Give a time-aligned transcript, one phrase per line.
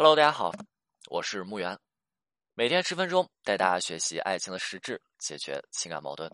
[0.00, 0.52] Hello，大家好，
[1.08, 1.76] 我是木源，
[2.54, 6.32] 每天十分钟带大家学习爱情的实质，解决情感矛盾。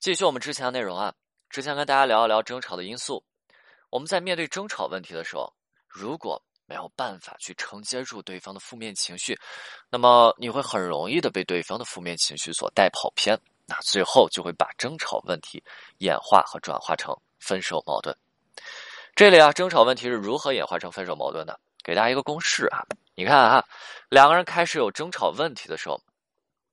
[0.00, 1.14] 继续我们之前的内容啊，
[1.48, 3.24] 之前跟大家聊一聊争吵的因素。
[3.90, 5.54] 我们在面对争吵问题的时候，
[5.86, 9.38] 如果没有办法去承接住对方的负面情绪，
[9.88, 15.62] 那么你会很容易的被对方的负面情绪所带跑偏，那最后就会把争吵问题
[15.98, 18.12] 演化和转化成分手矛盾。
[19.14, 21.60] 这里啊，争吵问题是如何演化成分手矛盾的？
[21.82, 23.64] 给大家一个公式啊，你看啊，
[24.08, 26.00] 两个人开始有争吵问题的时候，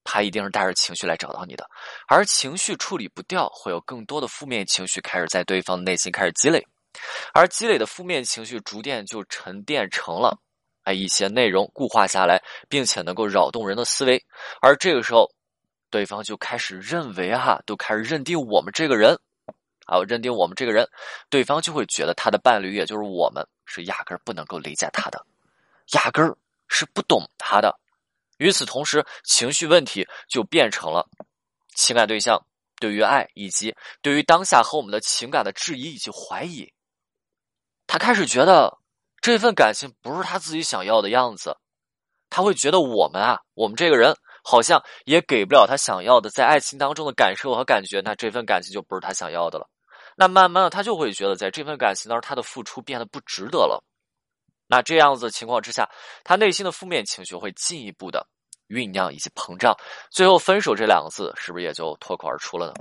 [0.03, 1.67] 他一定是带着情绪来找到你的，
[2.07, 6.65] 而情绪处理不掉，会有更多的负面情绪开始在对方的内心开始积累，
[7.33, 10.37] 而积累的负面情绪逐渐就沉淀成了
[10.83, 14.23] 哎一些内容固化下来，并且能够扰动人的思维，
[14.61, 15.29] 而这个时候，
[15.89, 19.19] 对方就开始认为哈，都开始认定我们这个人。
[19.85, 20.87] 啊，认定我们这个人，
[21.31, 25.25] 对方就会觉得他的伴侣，也就是我们，是压根儿不能够理解他的，
[25.93, 26.35] 压根儿
[26.67, 27.79] 是不懂他的。
[28.37, 31.07] 与此同时，情绪问题就变成了
[31.75, 32.43] 情感对象
[32.79, 36.73] 对于爱以及对于当下和我们的情感的质疑以及怀疑。
[37.87, 38.77] 他开始觉得
[39.21, 41.55] 这份感情不是他自己想要的样子，
[42.29, 44.15] 他会觉得我们啊，我们这个人。
[44.41, 49.69] 好像也给不了他想要的，在爱情当中的感受和感觉，那这份感情就不是他想要的了。
[50.19, 53.81] 那慢慢的，他就会觉得，在这份感情当中，他的付出变得不值得了。
[54.67, 55.89] 那这样子情况之下，
[56.25, 58.27] 他内心的负面情绪会进一步的
[58.67, 59.73] 酝酿以及膨胀，
[60.11, 62.73] 最后分手这两个字是不是也就脱口而出了呢？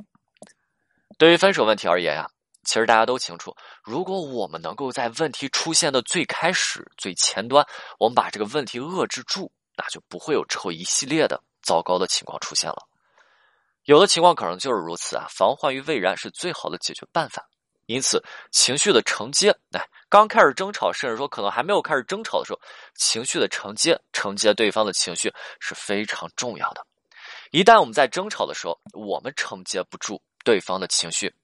[1.17, 2.29] 对于分手问题而言呀，
[2.65, 7.65] 其实大家都清楚，如果我们能够在问题出现的最开始、最前端，
[8.01, 11.41] 我们把这个问题遏制住，那就不会有之后一系列的。
[11.63, 12.88] 糟糕的情况出现了，
[13.89, 15.27] 有的情况可能就是如此啊。
[15.31, 17.49] 防患于未然是最好的解决办法。
[17.87, 18.23] 因此，
[18.53, 22.61] 情绪的承接，哎，刚开始争吵，甚至说可能还没有开始争吵的时候，
[22.95, 26.87] 情绪的承接，承接对方的情绪是非常重要的。
[27.51, 31.35] 一旦我们在争吵的时候，我们承接不住对方的情绪，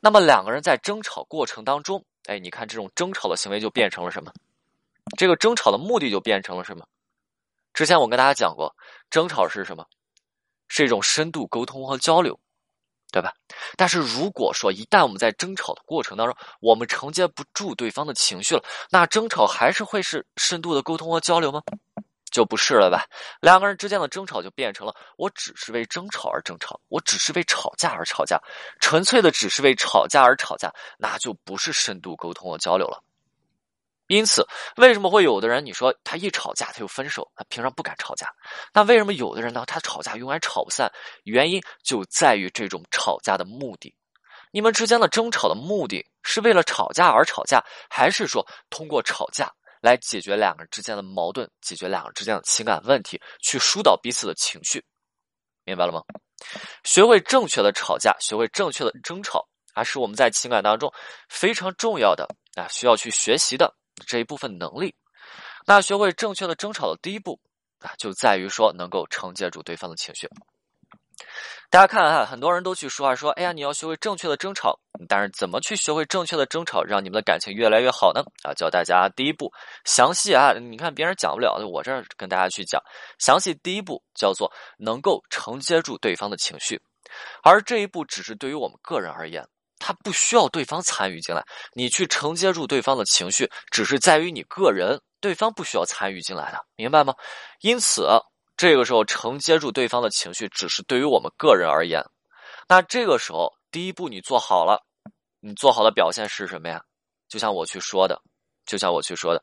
[0.00, 4.32] 那么两个人在争吵过程当中，哎，你看这种争吵的行为就变成了什么？
[5.16, 6.84] 这个争吵的目的就变成了什么？
[7.72, 8.74] 之前我跟大家讲过，
[9.08, 9.86] 争吵是什么？
[10.74, 12.40] 是一种深度沟通和交流，
[13.12, 13.30] 对吧？
[13.76, 21.60] 但是如果说一旦我们在争吵的过程当中，我们承接不住对方的情绪了，那争吵还是会是深度的沟通和交流吗？
[22.30, 23.04] 就不是了吧？
[23.42, 28.40] 两个人之间的争吵就变成了我只是为争吵而争吵，我只是为吵架而吵架，
[28.80, 33.04] 纯粹的只是为吵架而吵架，那就不是深度沟通和交流了。
[34.12, 34.46] 因此，
[34.76, 37.26] 为什么会有的人你说他一吵架他就分手？
[37.34, 38.28] 他平常不敢吵架。
[38.74, 39.64] 那为什么有的人呢？
[39.66, 40.92] 他吵架永远吵不散？
[41.24, 43.94] 原因就在于这种吵架的目的。
[44.50, 49.50] 你们之间的争吵的目的是为了吵架而吵架，还是说通过吵架
[49.80, 54.84] 来解决两个人之间的矛盾，解决两个人之间的情感问题，去疏导彼此的情绪？
[55.64, 56.02] 明白了吗？
[56.84, 60.92] 学会正确的吵架，学会正确的争吵，还是我们在情感当中
[61.30, 63.74] 非常重要的啊，需要去学习的。
[64.06, 64.94] 这一部分能力，
[65.66, 67.40] 那学会正确的争吵的第一步
[67.80, 70.28] 啊，就在于说能够承接住对方的情绪。
[71.70, 78.22] 大家看啊，很多人都去说啊，说哎呀，你要学会正确的争吵，但是怎么去学会正确的争吵，让你们的感情越来越好呢？
[78.42, 79.50] 啊，教大家第一步，
[79.84, 82.82] 详细啊，你看别人讲不了的，我这儿跟大家去讲
[83.18, 83.54] 详细。
[83.62, 86.80] 第一步叫做能够承接住对方的情绪，
[87.42, 89.46] 而这一步只是对于我们个人而言。
[89.82, 97.12] 他不需要对方参与进来，你去承接住对方的情绪，只是在于你个人，对方不需要参与进来的，明白吗？
[97.60, 98.08] 因此，
[98.56, 102.00] 这个时候承接住对方的情绪，只是对于我们个人而言。
[102.68, 104.80] 那这个时候，第一步你做好了，
[105.40, 106.80] 你做好的表现是什么呀？
[107.28, 108.22] 就像我去说的，
[108.64, 109.42] 就像我去说的，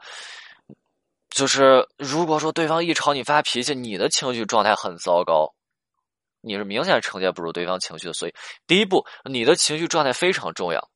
[1.29, 5.53] 就是如果说对方一朝你发脾气，你的情绪状态很糟糕。
[6.41, 8.33] 你是明显承接不住对方情绪的，所以
[8.65, 10.89] 第一步，你的情绪状态非常重要，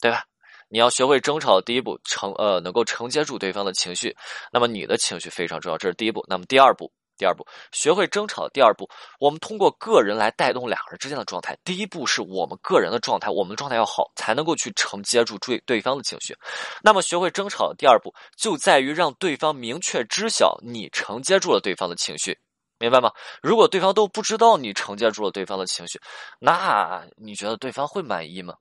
[0.00, 0.24] 对吧？
[0.68, 4.16] 你要学会争吵第一步，承呃能够承接住对方的情绪，
[4.52, 6.24] 那么你的情绪非常重要，这是第一步。
[6.28, 8.88] 那么第二步，第二步，学会争吵第二步，
[9.20, 11.56] 我们通过个人来带动两个人之间的状态。
[11.62, 16.36] 第一步是我们个人的状态，我们的状态要好，才能够去承接住对对方的情绪。
[16.82, 22.36] 那么学会争吵的第二步，就在于让对方明确知晓你承接住了对方的情绪。
[22.78, 23.10] 明白吗？
[23.42, 26.00] 如果对方都不知道你承接住了对方的情绪，
[26.38, 28.54] 那你觉得对方会满意吗？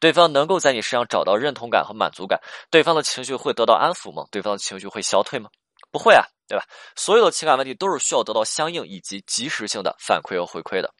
[0.00, 4.24] 对方能够在你身上找到认同感和满足感，对方的情绪会得到安抚吗？
[4.30, 5.50] 对方的情绪会消退吗？
[5.90, 6.64] 不会啊，对吧？
[6.96, 10.92] 所有的情感问题都是需要得到相应以及及时性的反馈和回馈的。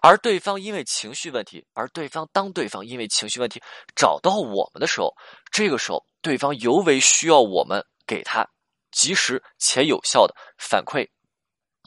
[0.00, 3.60] 而对方因为情绪问题，而对方当对方因为情绪问题
[3.96, 5.12] 找到我们的时候，
[5.50, 8.48] 这个时候对方尤为需要我们给他。
[8.90, 11.06] 及时且有效的反馈，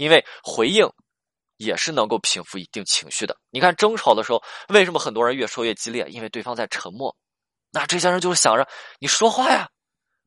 [0.01, 0.89] 因为回应
[1.57, 3.37] 也是能够平复一定情绪的。
[3.51, 6.07] 你看争吵的时候，为什么很多人越说越激烈？
[6.09, 7.15] 因为对方在沉默。
[7.71, 8.67] 那这些人就是想着
[8.97, 9.69] 你说话呀，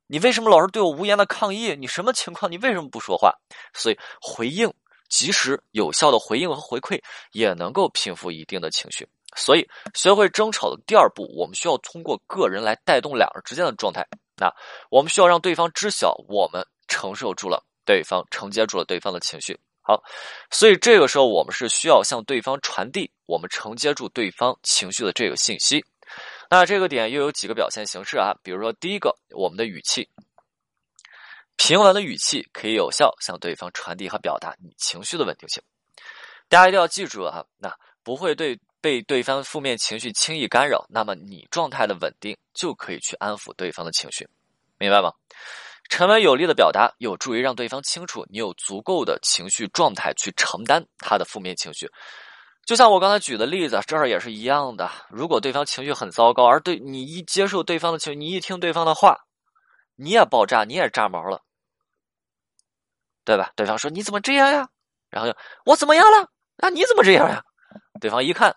[0.06, 1.74] 你为什么老是对我无言的抗议？
[1.74, 2.52] 你什么情况？
[2.52, 3.34] 你为什么不说话？
[3.74, 4.72] 所以回应
[5.08, 9.04] 及时有效的回应和回馈也能够平复一定的情绪。
[9.34, 14.06] 所以学会争吵的第二步，我们需要通过个人来带动两人之间的状态。
[14.36, 14.48] 那
[14.88, 19.58] 我们需要让对方知晓我们承受住了对方承接住了对方的情绪。
[19.86, 20.02] 好，
[20.50, 25.84] 所以这个时候我们是需要向对方传递我们承接住对方情绪的这个信息。
[26.48, 28.32] 那这个点又有几个表现形式啊？
[28.42, 30.08] 比如说，第一个，我们的语气，
[31.56, 35.62] 平稳的语气可以有效向对方传递和表达你情绪的稳定性。
[36.48, 37.70] 大家一定要记住啊，那
[38.02, 44.26] 不会对被对方负面情绪轻易干扰，那么你状态的稳定就可以去安抚对方的情绪，
[44.78, 45.12] 明白吗？
[45.90, 51.86] 沉稳有力的表达有助于让对方清楚你有足够的情绪状态去承担他的负面情绪。
[52.66, 54.90] 就像我刚才举的例子，这儿也是一样的。
[55.10, 59.18] 如果对方情绪很糟糕，而对你一接受对方的情绪，你一听对方的话，
[59.96, 61.42] 你也爆炸，你也炸毛了，
[63.24, 63.52] 对吧？
[63.54, 64.66] 对方说你怎么这样呀？
[65.10, 65.36] 然后就
[65.66, 66.28] 我怎么样了？
[66.56, 67.44] 那你怎么这样呀？
[68.00, 68.56] 对方一看，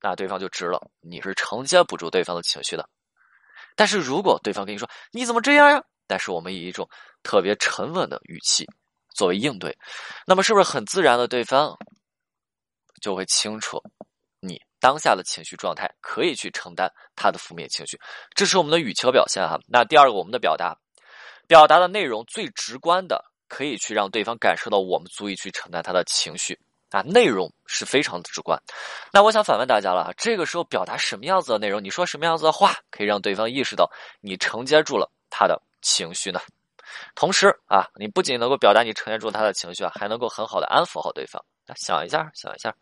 [0.00, 2.88] 那对方就知了，你是承接不住对方的情绪的。
[3.78, 5.80] 但是如果对方跟你说你怎么这样呀？
[6.08, 6.88] 但是我们以一种
[7.22, 8.66] 特别沉稳的语气
[9.14, 9.78] 作为应对，
[10.26, 11.78] 那么是不是很自然的对方？
[13.00, 13.80] 就会清楚
[14.40, 17.96] 你当下的情绪状态，可以去承担他的负面情绪。
[18.34, 19.56] 这是我们的语气表现哈。
[19.68, 20.76] 那第二个，我们的表达，
[21.46, 26.58] 表达的内容最直观的，可以去让对方感受到我们足以去承担他的情绪
[26.90, 27.00] 啊。
[27.02, 28.60] 内容是非常的直观。
[29.12, 31.82] 那我想反问大家了，这个时候表达什么样子的内容？
[31.82, 33.90] 你说什么样子的话，可以让对方意识到
[34.20, 36.40] 你承接住了他的情绪呢？
[37.14, 41.42] 同时啊，你不仅能够表达你承接住他的情绪啊，还能够很好的安抚好对方。
[41.76, 42.74] 想一下，想一下，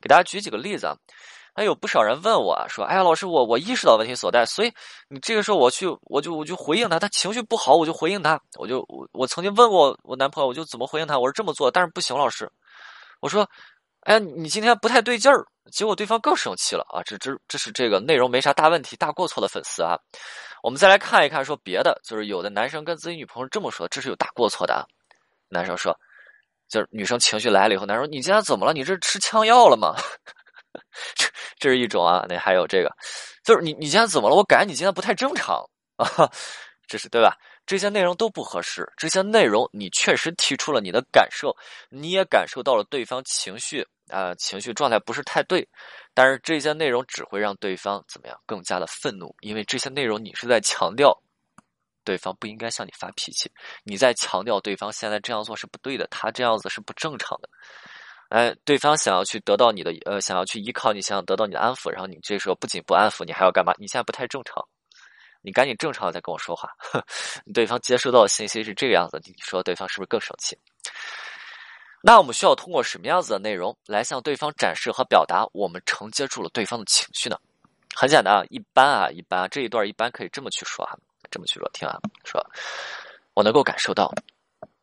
[0.00, 0.96] 给大家举几个例子啊。
[1.54, 4.72] 还有不少人问我啊说：“哎呀，老师，我我意识到问题所在，所以
[5.08, 12.48] 你这个时候我去，我就我就回应他，他情绪不好，我就回应他，我就我我曾经问过我男朋友，我就怎么回应他，我是这么做，但是不行，老师，
[13.20, 13.48] 我说，
[14.02, 17.02] 哎呀，你今天不太对劲儿，结果对方更生气了啊！
[17.04, 19.96] 这这这是这个内容没啥大问题、大过错的粉丝啊。
[20.62, 24.84] 我们再来看一看，说别的，就是有的男生跟自己女朋友这么说，这是有大过错的啊。
[25.48, 25.96] 男生说。
[26.68, 28.74] 就是女生情绪来了以后，男生说：“你今天怎么了？
[28.74, 29.94] 你这是吃枪药了吗？”
[31.16, 31.26] 这
[31.58, 32.26] 这是一种啊。
[32.28, 32.94] 那还有这个，
[33.42, 34.36] 就是你你今天怎么了？
[34.36, 35.56] 我感觉你今天不太正常
[35.96, 36.06] 啊。
[36.86, 37.34] 这是对吧？
[37.68, 38.90] 这些内容都不合适。
[38.96, 41.54] 这些内容你确实提出了你的感受，
[41.90, 45.68] 你也感受到了对方情绪啊，情绪状态不是太对。
[46.14, 48.40] 但是这些内容只会让对方怎么样？
[48.46, 51.16] 更加的愤怒，因为这些内容你是在强调。
[52.04, 53.52] 对方不应该向你发脾气，
[53.84, 57.48] 你在强调对方现在这样做是不对的，他这样子是不正常的。
[58.30, 63.74] 哎，对方想要去得到你的，呃，想要去依靠你，想要得到你的安抚，然后你这时候不仅不安抚，你还要干嘛？
[63.78, 64.66] 你现在不太正常，
[65.40, 66.70] 你赶紧正常的再跟我说话。
[67.54, 70.58] 对方接收到的信息是这个样子，你说对方是不是更生气？
[72.02, 77.36] 那我们需要通过什么样子的内容来向对方展示和表达我们承接住了对方的情绪呢？
[77.94, 80.96] 很简单啊，一般啊，一般这一段一般可以这么去说啊。
[81.30, 82.42] 这么去说，听啊，说，
[83.34, 84.10] 我能够感受到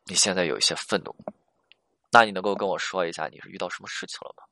[0.04, 1.12] 你现在有一些愤怒，
[2.12, 4.44] 那你能够跟我说一下你是遇到什么事情了吗？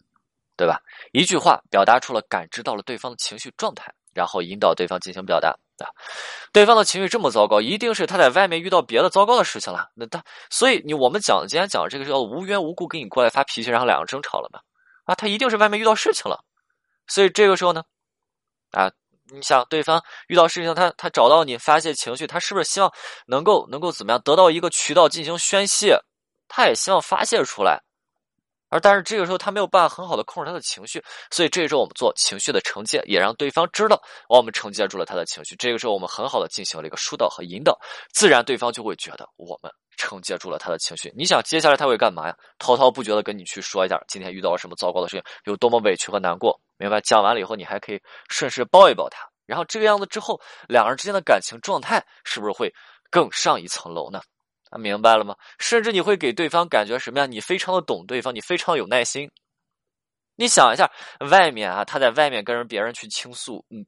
[0.57, 0.81] 对吧？
[1.13, 5.89] 一句话表达出了感知到了对方的情绪状态，然后引导对方进行表达啊。
[6.53, 9.89] 对方的情绪这么糟糕，一定是他在外面遇到别的糟糕的事情了。
[9.95, 14.61] 那他，所以你我们讲今天讲这个叫无缘无故给你过来发脾气，然后两个争吵了嘛？
[15.05, 16.45] 啊，他一定是外面遇到事情了。
[17.07, 17.83] 所以这个时候呢，
[18.73, 18.91] 啊。
[19.33, 22.93] 你想对方遇到事情，他他找到你发泄情绪，他是不是希望
[23.27, 25.99] 能够能够怎么样得到一个渠道进行宣泄？
[26.47, 27.81] 他也希望发泄出来，
[28.75, 31.01] 而但是这个时候他没有办法很好的控制他的情绪，
[31.31, 35.55] 所以这个时候我们做情绪的承接，也让对方知道我们承接住了他的情绪。
[35.55, 37.79] 这个时候我们很好的进行了一个疏导和引导，
[38.13, 41.13] 自然对方就会觉得我们承接住了他的情绪。
[41.17, 42.37] 你想接下来他会干嘛呀？
[42.59, 46.61] 滔滔不绝的跟你去说一下今天遇到了什么糟糕的事情，有多么委屈和难过。
[46.77, 52.75] 明白，讲完了以后，你还可以顺势抱一抱他，然后这个样子之后，两人之间的感情状态是不是会
[53.09, 54.21] 更上一层楼呢？
[54.79, 55.35] 明白了吗？
[55.59, 57.27] 甚至你会给对方感觉什么呀？
[57.27, 59.31] 你非常的懂对方，你非常有耐心。
[60.37, 60.91] 你想一下，
[61.31, 63.85] 外面啊，他在外面跟人别人去倾诉，嗯，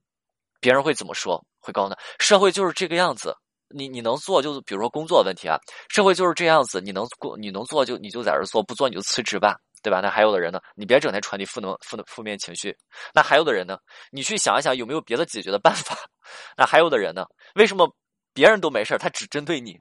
[0.60, 1.44] 别人会怎么说？
[1.60, 3.36] 会告诉他，社会就是这个样子，
[3.74, 9.56] 你你能做就比如说工作问题啊，社会就是这样子，你能过你能做就你就在这做，不做你就辞职吧。
[9.82, 10.00] 对吧？
[10.00, 10.58] 那还有的人呢？
[10.74, 12.76] 你别整天传递负能、负能负面情绪。
[13.14, 13.78] 那还有的人呢？
[14.10, 15.96] 你去想一想，有没有别的解决的办法？
[16.56, 17.24] 那还有的人呢？
[17.54, 17.88] 为什么
[18.34, 19.78] 别人都没事他只针对你？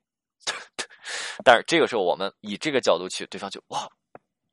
[1.44, 3.88] 但是这个时候我们以这个角度去，对方就哇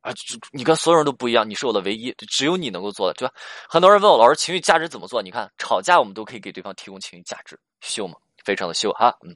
[0.01, 0.13] 啊，
[0.51, 3.35] 你跟所有人都不一样，你是我的唯一，只有你能够做的，对吧？
[3.69, 5.23] 很多人问我老师，情绪价值怎么做？
[5.23, 8.15] 你看吵架我们都可以给对方提供情绪价值，秀吗？
[8.45, 9.33] 非常的秀哈，嗯，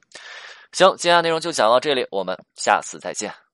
[0.73, 3.46] 行，今天的内容就讲到这里，我们下次再见。